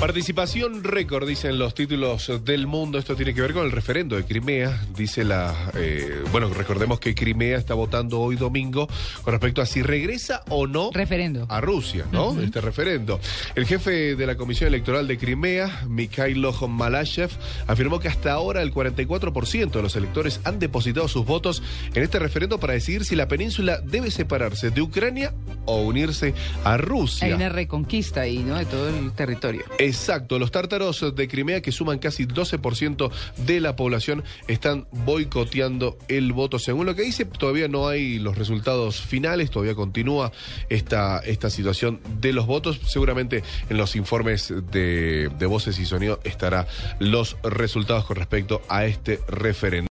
Participación 0.00 0.82
récord, 0.82 1.28
dicen 1.28 1.58
los 1.58 1.74
títulos 1.74 2.32
del 2.42 2.66
mundo. 2.66 2.98
Esto 2.98 3.14
tiene 3.16 3.34
que 3.34 3.42
ver 3.42 3.52
con 3.52 3.66
el 3.66 3.70
referendo 3.72 4.16
de 4.16 4.24
Crimea. 4.24 4.80
Dice 4.96 5.24
la. 5.24 5.54
eh, 5.74 6.24
bueno, 6.32 6.48
recordemos 6.48 6.98
que 6.98 7.14
Crimea 7.14 7.58
está 7.58 7.74
votando 7.74 8.18
hoy 8.18 8.36
domingo 8.36 8.88
con 9.22 9.32
respecto 9.32 9.60
a 9.60 9.66
si 9.66 9.82
regresa 9.82 10.42
o 10.48 10.66
no 10.66 10.90
Referendo. 10.94 11.46
a 11.50 11.60
Rusia, 11.60 12.06
¿no? 12.12 12.40
Este 12.40 12.62
referendo. 12.62 13.20
El 13.54 13.66
jefe 13.66 14.16
de 14.16 14.26
la 14.26 14.36
Comisión 14.36 14.68
Electoral 14.68 15.06
de 15.06 15.18
Crimea, 15.18 15.82
Mikhailo 15.86 16.52
Malashev, 16.66 17.30
afirmó 17.66 18.00
que 18.00 18.08
hasta 18.08 18.32
ahora 18.32 18.62
el 18.62 18.72
44% 18.72 19.70
de 19.70 19.82
los 19.82 19.96
electores 19.96 20.40
han 20.44 20.58
depositado 20.58 21.08
sus 21.08 21.26
votos 21.26 21.62
en 21.94 22.02
este 22.02 22.18
referendo 22.18 22.58
para 22.58 22.72
decidir 22.72 23.04
si 23.04 23.16
la 23.16 23.28
península 23.28 23.80
debe 23.80 24.10
separarse 24.10 24.70
de 24.70 24.80
Ucrania 24.80 25.34
o 25.70 25.82
unirse 25.82 26.34
a 26.64 26.76
Rusia. 26.76 27.26
Hay 27.26 27.32
una 27.32 27.48
reconquista 27.48 28.22
ahí, 28.22 28.38
¿no? 28.38 28.56
De 28.56 28.66
todo 28.66 28.88
el 28.88 29.12
territorio. 29.12 29.64
Exacto, 29.78 30.38
los 30.38 30.50
tártaros 30.50 31.14
de 31.14 31.28
Crimea, 31.28 31.62
que 31.62 31.72
suman 31.72 31.98
casi 31.98 32.26
12% 32.26 33.10
de 33.46 33.60
la 33.60 33.76
población, 33.76 34.24
están 34.48 34.86
boicoteando 35.04 35.98
el 36.08 36.32
voto. 36.32 36.58
Según 36.58 36.86
lo 36.86 36.94
que 36.94 37.02
dice, 37.02 37.24
todavía 37.24 37.68
no 37.68 37.88
hay 37.88 38.18
los 38.18 38.36
resultados 38.36 39.00
finales, 39.00 39.50
todavía 39.50 39.74
continúa 39.74 40.32
esta, 40.68 41.20
esta 41.20 41.50
situación 41.50 42.00
de 42.20 42.32
los 42.32 42.46
votos. 42.46 42.80
Seguramente 42.86 43.42
en 43.68 43.76
los 43.76 43.96
informes 43.96 44.52
de, 44.72 45.30
de 45.38 45.46
voces 45.46 45.78
y 45.78 45.86
sonido 45.86 46.20
estará 46.24 46.66
los 46.98 47.36
resultados 47.42 48.04
con 48.04 48.16
respecto 48.16 48.62
a 48.68 48.84
este 48.84 49.20
referéndum. 49.28 49.88